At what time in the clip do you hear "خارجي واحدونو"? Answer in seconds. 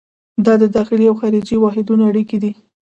1.21-2.03